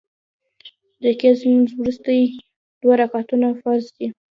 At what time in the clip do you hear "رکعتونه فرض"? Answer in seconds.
3.01-3.85